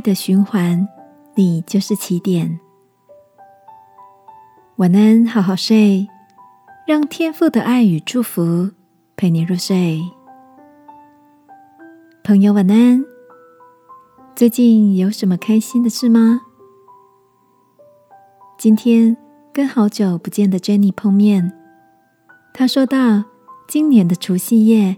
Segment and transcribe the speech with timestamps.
[0.00, 0.86] 的循环，
[1.34, 2.58] 你就是起点。
[4.76, 6.08] 晚安，好好睡，
[6.86, 8.70] 让天父的爱与祝福
[9.16, 10.00] 陪你入睡。
[12.22, 13.04] 朋友，晚安。
[14.36, 16.42] 最近有什么开心的事吗？
[18.56, 19.16] 今天
[19.52, 21.52] 跟好久不见的 Jenny 碰面，
[22.52, 23.24] 她说到，
[23.66, 24.96] 今年的除夕夜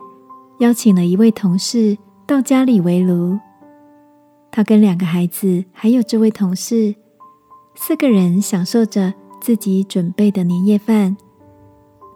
[0.59, 3.39] 邀请了一位同事到家里围炉。
[4.51, 6.95] 她跟两个孩子还有这位同事，
[7.75, 11.17] 四个人享受着自己准备的年夜饭，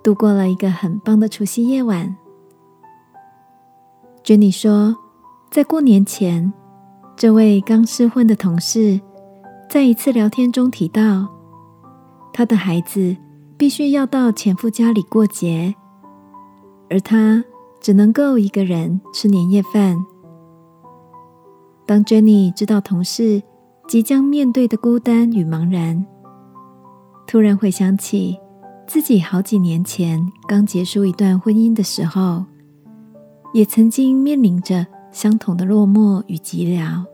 [0.03, 2.17] 度过了一个很棒的除夕夜晚。
[4.25, 4.97] Jenny 说，
[5.51, 6.53] 在过年前。
[7.17, 9.01] 这位刚失婚的同事，
[9.71, 11.29] 在一次聊天中提到，
[12.33, 13.17] 他的孩子
[13.57, 15.73] 必须要到前夫家里过节，
[16.91, 17.45] 而他
[17.81, 20.05] 只能够一个人吃年夜饭。
[21.87, 23.43] 当 Jenny 知道同事
[23.87, 26.05] 即将面对的孤单与茫然，
[27.27, 28.39] 突然回想起
[28.87, 32.45] 自己好几年前刚结束一段婚姻的时候，
[33.53, 34.87] 也曾经面临着。
[35.15, 37.05] 相同的落寞与寂寥，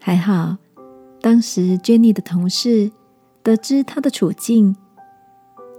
[0.00, 0.56] 还好，
[1.20, 2.92] 当时 Jenny 的同事
[3.42, 4.76] 得知她的处境，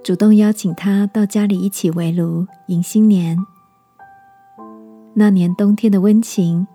[0.03, 3.37] 主动邀请她到家里一起围炉迎新年。
[5.13, 6.67] 那年冬天的温情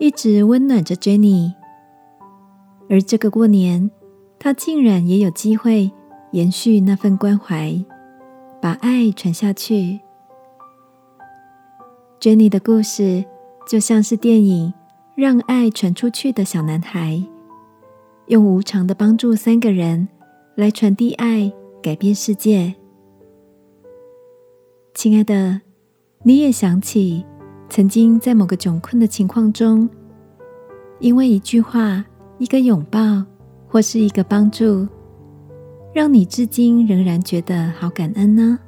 [0.00, 1.52] 一直温暖着 Jenny，
[2.88, 3.88] 而这个过年，
[4.38, 5.92] 他竟然也有机会
[6.32, 7.84] 延续那份关怀，
[8.60, 10.00] 把爱传下去。
[12.18, 13.24] Jenny 的故事。
[13.68, 14.68] 就像是电影
[15.14, 17.22] 《让爱传出去》的小男孩，
[18.26, 20.08] 用无偿的帮助三个人
[20.56, 22.74] 来传递爱，改变世界。
[24.92, 25.60] 亲爱的，
[26.24, 27.24] 你也想起
[27.70, 29.88] 曾经在某个窘困的情况中，
[30.98, 32.04] 因为一句话、
[32.36, 33.24] 一个拥抱
[33.68, 34.86] 或是一个帮助，
[35.94, 38.58] 让你至今仍然觉得好感恩呢？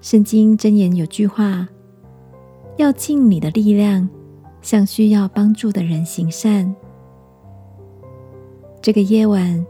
[0.00, 1.66] 圣经箴言有句话。
[2.76, 4.08] 要尽你的力量，
[4.60, 6.74] 向需要帮助的人行善。
[8.82, 9.64] 这个夜晚，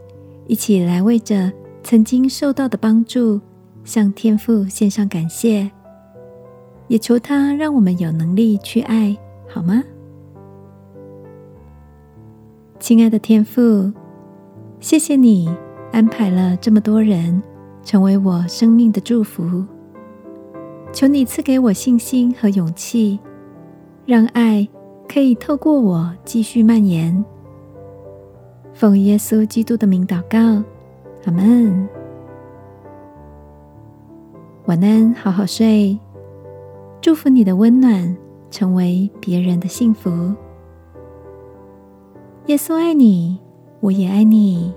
[0.47, 1.53] 一起来为着
[1.83, 3.39] 曾经受到的帮助，
[3.83, 5.69] 向天父献上感谢，
[6.87, 9.83] 也求他让我们有能力去爱，好吗？
[12.79, 13.91] 亲爱的天父，
[14.79, 15.49] 谢谢你
[15.91, 17.41] 安排了这么多人
[17.83, 19.65] 成为我生命的祝福。
[20.93, 23.19] 求你赐给我信心和勇气，
[24.05, 24.67] 让爱
[25.09, 27.25] 可以透过我继续蔓延。
[28.73, 30.63] 奉耶稣基督的名祷告，
[31.25, 31.89] 阿门。
[34.65, 35.97] 晚安，好好睡。
[37.05, 38.17] 祝福你的温暖
[38.49, 40.33] 成为别人的幸福。
[42.47, 43.39] 耶稣爱你，
[43.79, 44.73] 我也爱你。